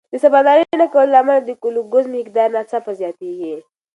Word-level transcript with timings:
د 0.11 0.13
سباناري 0.23 0.65
نه 0.81 0.87
کولو 0.93 1.11
له 1.13 1.17
امله 1.21 1.41
د 1.43 1.49
ګلوکوز 1.63 2.05
مقدار 2.15 2.47
ناڅاپه 2.55 2.91
زیاتېږي. 2.99 3.53